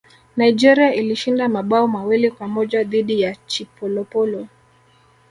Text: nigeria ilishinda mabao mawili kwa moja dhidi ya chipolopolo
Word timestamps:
nigeria 0.37 0.93
ilishinda 0.95 1.49
mabao 1.49 1.87
mawili 1.87 2.31
kwa 2.31 2.47
moja 2.47 2.83
dhidi 2.83 3.21
ya 3.21 3.35
chipolopolo 3.35 4.47